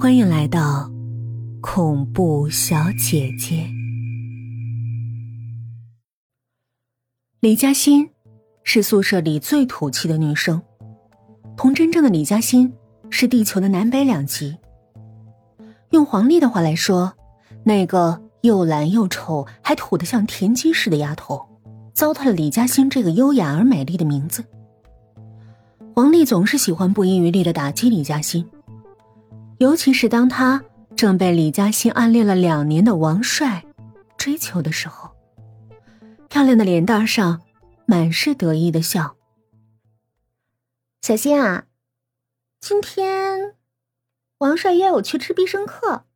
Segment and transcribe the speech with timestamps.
[0.00, 0.90] 欢迎来到
[1.60, 3.68] 恐怖小姐姐。
[7.40, 8.08] 李嘉欣
[8.64, 10.62] 是宿舍里最土气的女生，
[11.54, 12.72] 同真正的李嘉欣
[13.10, 14.56] 是地球的南北两极。
[15.90, 17.12] 用黄丽的话来说，
[17.64, 21.46] 那个又懒又丑还土的像田鸡似的丫头，
[21.92, 24.46] 糟蹋了李嘉欣这个优雅而美丽的名字。
[25.94, 28.48] 黄丽总是喜欢不遗余力的打击李嘉欣。
[29.60, 30.64] 尤其是当他
[30.96, 33.62] 正被李嘉欣暗恋了两年的王帅
[34.16, 35.10] 追求的时候，
[36.30, 37.42] 漂亮的脸蛋上
[37.84, 39.16] 满是得意的笑。
[41.02, 41.66] 小欣啊，
[42.58, 43.54] 今天
[44.38, 46.06] 王帅约我去吃必胜客，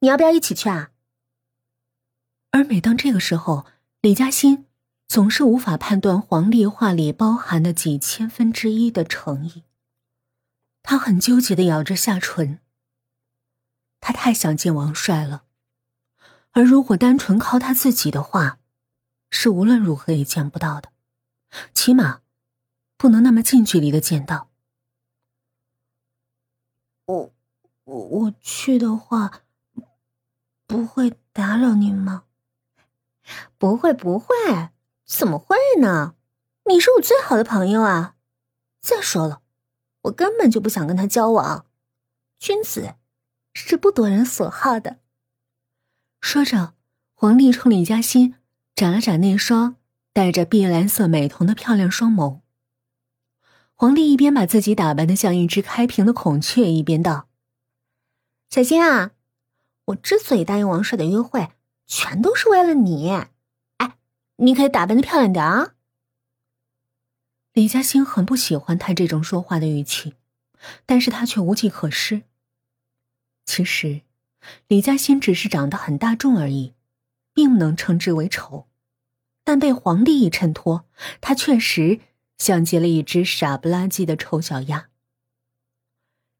[0.00, 0.88] 你要不要一起去啊？
[2.52, 3.66] 而每当这个时候，
[4.00, 4.64] 李嘉欣
[5.06, 9.64] 总是无法判断黄丽话里包含的几千分之一的诚意。
[10.90, 12.60] 他很纠结的咬着下唇。
[14.00, 15.44] 他太想见王帅了，
[16.52, 18.58] 而如果单纯靠他自己的话，
[19.28, 20.90] 是无论如何也见不到的，
[21.74, 22.22] 起码
[22.96, 24.48] 不能那么近距离的见到。
[27.04, 27.34] 我
[27.84, 29.42] 我我去的话，
[30.66, 32.24] 不会打扰您吗？
[33.58, 34.34] 不会不会，
[35.04, 36.14] 怎么会呢？
[36.64, 38.14] 你是我最好的朋友啊！
[38.80, 39.42] 再说了。
[40.02, 41.66] 我根本就不想跟他交往，
[42.38, 42.94] 君子
[43.52, 44.98] 是不夺人所好的。
[46.20, 46.74] 说着，
[47.14, 48.34] 黄丽冲李嘉欣
[48.74, 49.76] 眨了眨那双
[50.12, 52.40] 带着碧蓝色美瞳的漂亮双眸。
[53.74, 57.28] 黄丽一边把自己打扮的像一只开屏的孔雀，一边道
[58.50, 59.12] ：“小欣啊，
[59.86, 61.52] 我之所以答应王帅的约会，
[61.86, 63.10] 全都是为了你。
[63.76, 63.96] 哎，
[64.36, 65.74] 你可以打扮的漂亮点啊。”
[67.58, 70.14] 李嘉欣很不喜欢他这种说话的语气，
[70.86, 72.22] 但是他却无计可施。
[73.46, 74.02] 其实，
[74.68, 76.74] 李嘉欣只是长得很大众而已，
[77.34, 78.68] 并不能称之为丑，
[79.42, 80.86] 但被皇帝一衬托，
[81.20, 81.98] 他确实
[82.36, 84.90] 像极了一只傻不拉几的丑小鸭。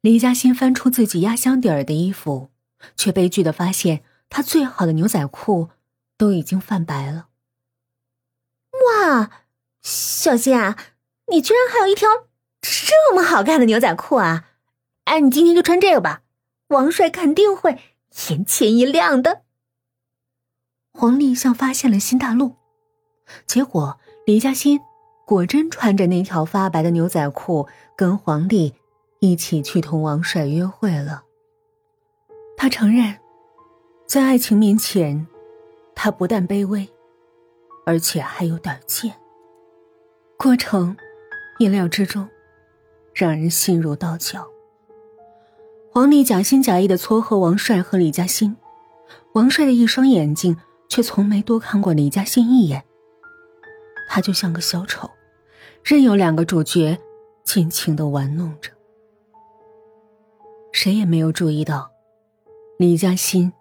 [0.00, 2.50] 李嘉欣翻出自己压箱底儿的衣服，
[2.96, 5.70] 却悲剧的发现，他最好的牛仔裤
[6.16, 7.28] 都已经泛白了。
[8.72, 9.30] 哇，
[9.80, 10.76] 小欣啊！
[11.30, 12.08] 你居然还有一条
[12.60, 14.50] 这么好看的牛仔裤啊！
[15.04, 16.22] 哎，你今天就穿这个吧，
[16.68, 17.78] 王帅肯定会
[18.28, 19.42] 眼前一亮的。
[20.92, 22.56] 黄丽像发现了新大陆，
[23.46, 24.80] 结果李嘉欣
[25.26, 28.74] 果真穿着那条发白的牛仔裤，跟黄丽
[29.20, 31.24] 一起去同王帅约会了。
[32.56, 33.18] 他承认，
[34.06, 35.26] 在爱情面前，
[35.94, 36.88] 他不但卑微，
[37.84, 39.16] 而且还有点贱。
[40.36, 40.96] 过程。
[41.58, 42.28] 意料之中，
[43.14, 44.46] 让人心如刀绞。
[45.92, 48.56] 黄丽假心假意的撮合王帅和李嘉欣，
[49.34, 50.56] 王帅的一双眼睛
[50.88, 52.82] 却从没多看过李嘉欣一眼。
[54.08, 55.08] 他就像个小丑，
[55.84, 56.98] 任由两个主角
[57.44, 58.70] 尽情的玩弄着。
[60.72, 61.90] 谁也没有注意到，
[62.78, 63.52] 李嘉欣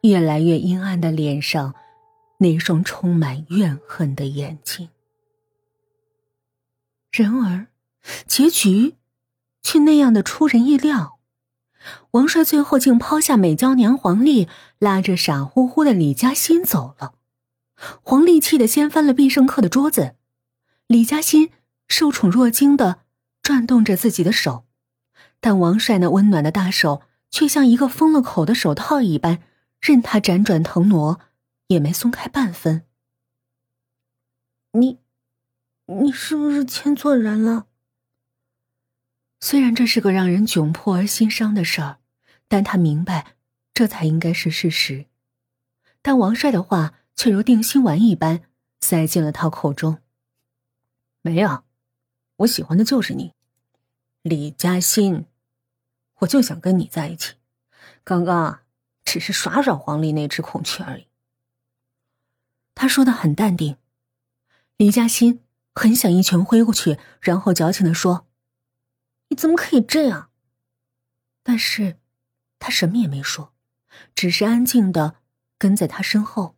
[0.00, 1.74] 越来越阴暗的脸上，
[2.38, 4.88] 那双充满怨恨的眼睛。
[7.10, 7.68] 然而，
[8.26, 8.96] 结局
[9.62, 11.18] 却那样的出人意料。
[12.10, 14.48] 王帅最后竟抛下美娇娘黄丽，
[14.78, 17.14] 拉着傻乎乎的李嘉欣走了。
[18.02, 20.16] 黄丽气得掀翻了必胜客的桌子，
[20.86, 21.50] 李嘉欣
[21.86, 23.00] 受宠若惊的
[23.42, 24.66] 转动着自己的手，
[25.40, 29.42] 但王帅那温暖的大手却像一个封了口的手套一般，
[29.80, 31.20] 任他辗转腾挪，
[31.68, 32.82] 也没松开半分。
[34.72, 34.98] 你。
[35.90, 37.66] 你是不是牵错人了？
[39.40, 41.98] 虽然这是个让人窘迫而心伤的事儿，
[42.46, 43.36] 但他明白，
[43.72, 45.06] 这才应该是事实。
[46.02, 48.42] 但王帅的话却如定心丸一般
[48.80, 50.02] 塞进了他口中。
[51.22, 51.64] 没有，
[52.36, 53.32] 我喜欢的就是你，
[54.20, 55.24] 李嘉欣，
[56.18, 57.36] 我就想跟你在一起。
[58.04, 58.60] 刚刚
[59.04, 61.06] 只是耍耍黄丽那只孔雀而已。
[62.74, 63.78] 他说的很淡定，
[64.76, 65.42] 李嘉欣。
[65.78, 68.26] 很想一拳挥过去，然后矫情的说
[69.30, 70.30] ：“你怎么可以这样？”
[71.44, 71.98] 但是，
[72.58, 73.52] 他什么也没说，
[74.12, 75.14] 只是安静的
[75.56, 76.56] 跟在他身后。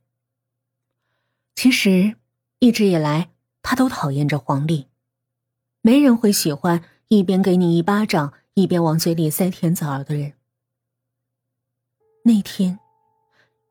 [1.55, 2.17] 其实，
[2.61, 3.31] 一直以来，
[3.61, 4.89] 他都讨厌着黄丽。
[5.83, 10.33] 没人会喜欢一边给你一巴掌，一边往嘴里塞甜枣儿的人。
[12.25, 12.81] 那天，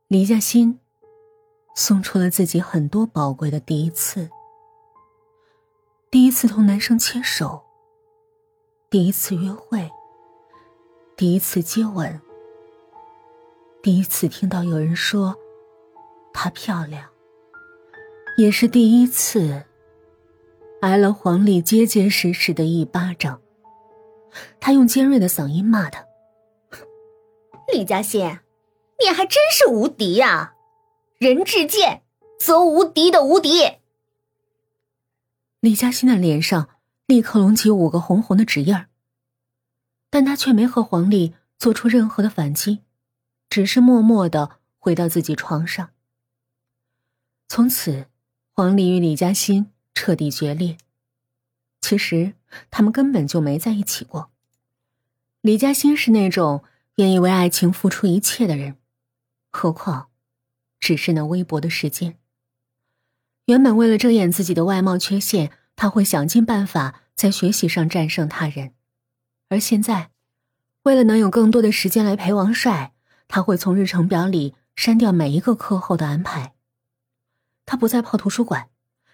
[0.06, 0.78] 李嘉欣
[1.74, 4.30] 送出了自己很多宝贵的第一次。
[6.10, 7.62] 第一次同男生牵手，
[8.90, 9.88] 第一次约会，
[11.16, 12.20] 第一次接吻，
[13.80, 15.36] 第一次听到有人说
[16.32, 17.08] 她漂亮，
[18.36, 19.62] 也是第一次
[20.80, 23.40] 挨了黄丽结结实实的一巴掌。
[24.58, 26.04] 他用尖锐的嗓音骂他
[27.72, 28.40] ：“李嘉欣，
[28.98, 30.54] 你还真是无敌呀！
[31.18, 32.02] 人至贱
[32.36, 33.74] 则无敌的无敌。”
[35.60, 36.70] 李嘉欣的脸上
[37.06, 38.88] 立刻隆起五个红红的指印儿。
[40.08, 42.80] 但他却没和黄丽做出任何的反击，
[43.48, 45.90] 只是默默的回到自己床上。
[47.46, 48.06] 从此，
[48.52, 50.78] 黄丽与李嘉欣彻底决裂。
[51.80, 52.34] 其实，
[52.70, 54.30] 他们根本就没在一起过。
[55.42, 56.64] 李嘉欣是那种
[56.96, 58.76] 愿意为爱情付出一切的人，
[59.50, 60.08] 何况，
[60.78, 62.19] 只是那微薄的时间。
[63.50, 68.74] 原本为了遮掩自己的外貌缺陷，他会想尽办法在学习上战胜他人。
[69.48, 70.12] 而现在，
[70.84, 72.92] 为了能有更多的时间来陪王帅，
[73.26, 76.54] 他会从日程表里删掉每一个课后的安排。
[77.66, 78.68] 他不再泡图书馆，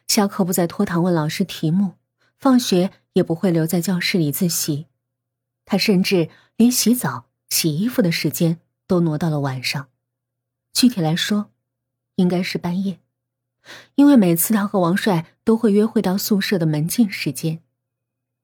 [0.07, 1.95] 下课不再拖堂问老师题目，
[2.37, 4.85] 放学也不会留在教室里自习。
[5.65, 9.89] 他甚至连洗澡、洗衣服的时间都挪到了晚上，
[10.75, 11.51] 具体来说，
[12.17, 13.01] 应该是半夜，
[13.97, 17.63] 因为每次他和王帅都会约会到宿舍的门禁时间，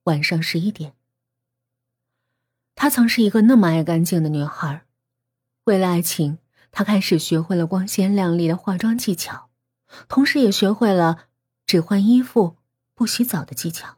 [0.03, 0.93] 晚上十一点。
[2.75, 4.85] 她曾是一个那么爱干净的女孩，
[5.65, 6.39] 为了爱情，
[6.71, 9.49] 她开始学会了光鲜亮丽的化妆技巧，
[10.07, 11.27] 同时也学会了
[11.65, 12.57] 只换衣服
[12.95, 13.97] 不洗澡的技巧。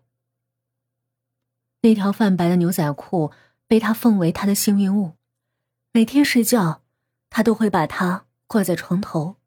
[1.82, 3.32] 那条泛白的牛仔裤
[3.66, 5.14] 被她奉为她的幸运物，
[5.92, 6.84] 每天睡觉，
[7.30, 9.38] 她都会把它挂在床头，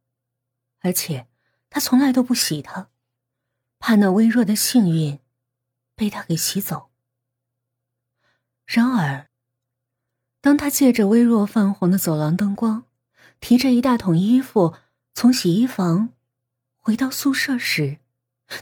[0.80, 1.26] 而且
[1.70, 2.88] 他从来都不洗它，
[3.78, 5.20] 怕那微弱的幸运
[5.94, 6.90] 被他给洗走。
[8.66, 9.28] 然而，
[10.40, 12.84] 当他借着微弱泛红的走廊灯光，
[13.40, 14.74] 提着一大桶衣服
[15.14, 16.10] 从洗衣房
[16.76, 17.98] 回到宿舍时，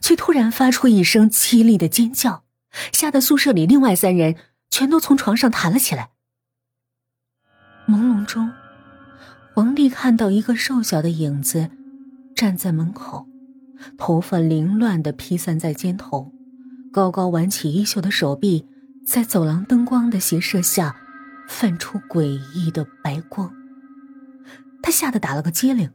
[0.00, 2.44] 却突然发出一声凄厉的尖叫，
[2.92, 4.36] 吓得宿舍里另外三人
[4.70, 6.10] 全都从床上弹了起来。
[7.86, 8.52] 朦胧中，
[9.54, 11.70] 黄丽看到一个瘦小的影子
[12.36, 13.26] 站在门口，
[13.96, 16.32] 头发凌乱的披散在肩头，
[16.92, 18.66] 高高挽起衣袖的手臂。
[19.06, 20.96] 在走廊灯光的斜射下，
[21.48, 23.52] 泛出诡异的白光。
[24.82, 25.90] 他吓得打了个激灵，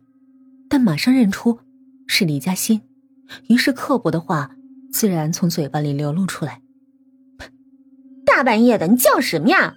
[0.70, 1.60] 但马上认出
[2.08, 2.82] 是李嘉欣，
[3.50, 4.52] 于是刻薄的话
[4.94, 6.62] 自然从嘴巴里流露出来
[8.26, 9.76] ：“大半夜的，你叫什么呀？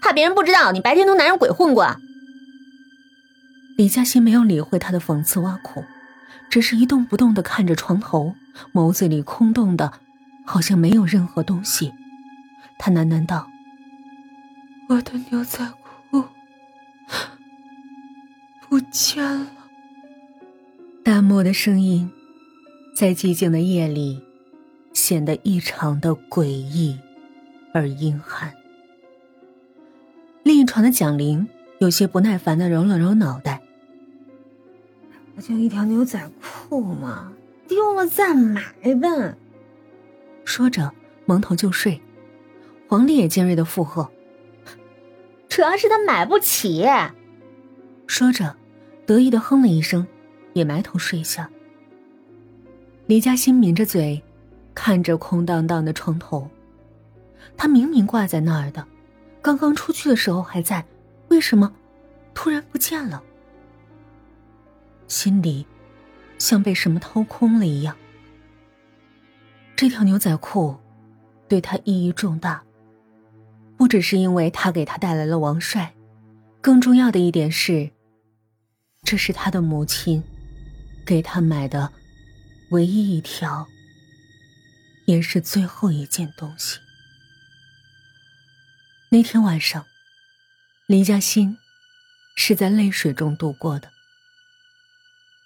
[0.00, 1.96] 怕别人不知道你白天同男人鬼混过？”
[3.76, 5.84] 李嘉欣没有理会他的讽刺挖苦，
[6.52, 8.34] 只是一动不动的看着床头，
[8.74, 9.90] 眸子里空洞的，
[10.44, 11.94] 好像没有任何东西。
[12.78, 13.48] 他喃喃道
[14.90, 15.66] ：“我的牛仔
[16.10, 16.22] 裤
[18.68, 19.46] 不见了。”
[21.02, 22.10] 淡漠的声音，
[22.94, 24.22] 在寂静的夜里
[24.92, 26.98] 显得异常的诡异
[27.72, 28.52] 而阴寒。
[30.42, 31.48] 另一床的蒋玲
[31.78, 33.51] 有些不耐烦的揉了揉脑袋：“不
[35.42, 36.30] 就一条牛仔
[36.68, 37.32] 裤嘛？
[37.68, 39.36] 丢了再买呗。”
[40.44, 40.92] 说着，
[41.26, 42.00] 蒙头就睡。
[42.88, 44.10] 黄丽也尖锐的附和
[45.48, 46.86] ：“主要是他买不起。”
[48.06, 48.54] 说着，
[49.06, 50.06] 得意的哼了一声，
[50.52, 51.50] 也埋头睡下。
[53.06, 54.22] 李嘉欣抿着嘴，
[54.74, 56.48] 看着空荡荡的床头。
[57.56, 58.86] 他明明挂在那儿的，
[59.40, 60.84] 刚刚出去的时候还在，
[61.28, 61.72] 为什么
[62.34, 63.22] 突然不见了？
[65.12, 65.66] 心里
[66.38, 67.94] 像被什么掏空了一样。
[69.76, 70.80] 这条牛仔裤
[71.48, 72.64] 对他意义重大。
[73.76, 75.92] 不只是因为他给他带来了王帅，
[76.60, 77.90] 更重要的一点是，
[79.02, 80.22] 这是他的母亲
[81.04, 81.92] 给他买的
[82.70, 83.66] 唯一一条，
[85.06, 86.78] 也是最后一件东西。
[89.10, 89.84] 那天晚上，
[90.86, 91.58] 林嘉欣
[92.36, 93.91] 是在泪水中度过的。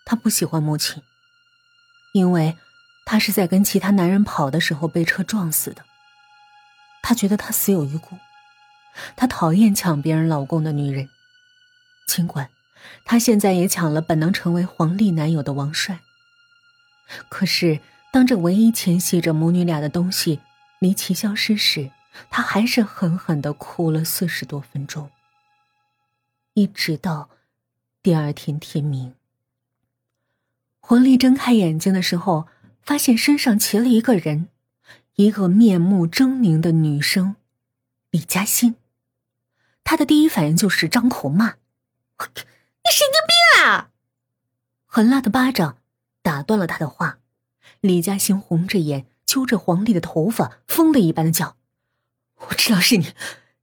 [0.06, 1.02] 他不喜欢母亲，
[2.14, 2.56] 因为
[3.04, 5.84] 他是在跟其他男人跑的时候被车撞死的。
[7.02, 8.16] 他觉得他死有余辜。
[9.14, 11.10] 她讨厌抢别人老公的女人，
[12.08, 12.48] 尽管
[13.04, 16.00] 她现在也抢了本能成为皇帝男友的王帅。
[17.28, 20.40] 可是，当这唯一牵系着母女俩的东西
[20.78, 21.90] 离奇消失时，
[22.30, 25.10] 她还是狠狠的哭了四十多分钟，
[26.54, 27.28] 一直到
[28.02, 29.14] 第二天天明。
[30.88, 32.46] 黄丽睁开眼睛的时候，
[32.80, 34.46] 发现身上骑了一个人，
[35.16, 37.34] 一个面目狰狞的女生，
[38.12, 38.76] 李嘉欣。
[39.82, 41.56] 他的第一反应就是张口骂
[42.22, 43.90] ：“你神经病啊！”
[44.86, 45.78] 狠辣的巴掌
[46.22, 47.18] 打断了他的话。
[47.80, 51.56] 李嘉欣红着眼，揪着黄丽的头发，疯了一般的叫
[52.46, 53.12] ：“我知道是你，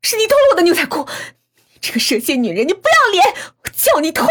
[0.02, 1.08] 是你偷了我的牛仔裤！
[1.56, 3.34] 你这个蛇蝎女人，你不要脸！
[3.64, 4.28] 我叫你偷！”